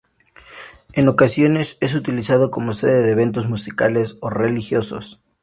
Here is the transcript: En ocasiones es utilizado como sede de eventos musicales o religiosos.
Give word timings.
En 0.93 1.07
ocasiones 1.09 1.77
es 1.79 1.93
utilizado 1.93 2.49
como 2.49 2.73
sede 2.73 3.03
de 3.03 3.11
eventos 3.11 3.47
musicales 3.47 4.17
o 4.19 4.31
religiosos. 4.31 5.21